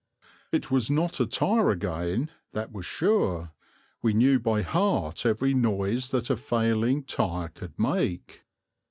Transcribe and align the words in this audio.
It 0.51 0.71
was 0.71 0.89
not 0.89 1.19
a 1.19 1.27
tire 1.27 1.69
again; 1.69 2.31
that 2.53 2.71
was 2.71 2.87
sure; 2.87 3.51
we 4.01 4.15
knew 4.15 4.39
by 4.39 4.63
heart 4.63 5.27
every 5.27 5.53
noise 5.53 6.09
that 6.09 6.31
a 6.31 6.35
failing 6.35 7.03
tire 7.03 7.49
could 7.49 7.77
make. 7.77 8.41